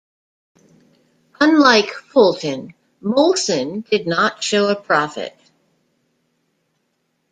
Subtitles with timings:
[1.39, 5.37] Unlike Fulton, Molson did not show a profit.